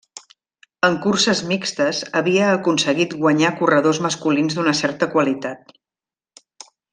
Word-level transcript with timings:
En 0.87 0.95
curses 1.01 1.41
mixtes 1.51 1.99
havia 2.21 2.47
aconseguit 2.53 3.13
guanyar 3.21 3.53
corredors 3.61 4.01
masculins 4.09 4.57
d'una 4.59 4.75
certa 4.81 5.11
qualitat. 5.13 5.71